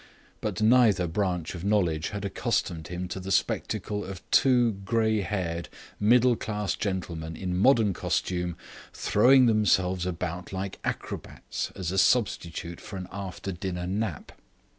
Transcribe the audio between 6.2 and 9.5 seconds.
class gentlemen in modern costume throwing